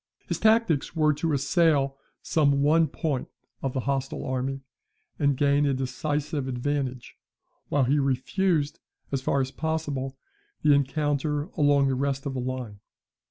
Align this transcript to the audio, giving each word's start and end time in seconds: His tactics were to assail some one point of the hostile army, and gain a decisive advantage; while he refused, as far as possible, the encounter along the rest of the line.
His 0.25 0.39
tactics 0.39 0.95
were 0.95 1.13
to 1.13 1.31
assail 1.31 1.95
some 2.23 2.63
one 2.63 2.87
point 2.87 3.27
of 3.61 3.73
the 3.73 3.81
hostile 3.81 4.25
army, 4.25 4.61
and 5.19 5.37
gain 5.37 5.63
a 5.67 5.75
decisive 5.75 6.47
advantage; 6.47 7.17
while 7.69 7.83
he 7.83 7.99
refused, 7.99 8.79
as 9.11 9.21
far 9.21 9.41
as 9.41 9.51
possible, 9.51 10.17
the 10.63 10.73
encounter 10.73 11.43
along 11.55 11.87
the 11.87 11.93
rest 11.93 12.25
of 12.25 12.33
the 12.33 12.39
line. 12.39 12.79